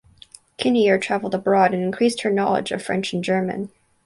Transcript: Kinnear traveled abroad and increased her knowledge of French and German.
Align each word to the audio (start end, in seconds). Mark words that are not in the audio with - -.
Kinnear 0.57 0.97
traveled 0.97 1.35
abroad 1.35 1.75
and 1.75 1.83
increased 1.83 2.21
her 2.21 2.31
knowledge 2.31 2.71
of 2.71 2.81
French 2.81 3.13
and 3.13 3.23
German. 3.23 3.69